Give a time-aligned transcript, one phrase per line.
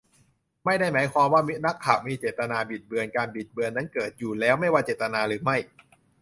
[0.65, 5.57] ไม่ได้หมายถึงว่า นักข่าวมีเจตนาบิดเบือน การบิดเบือนนั้นเกิดอยู่แล้ว ไม่ว่าเจตนาหรือไม่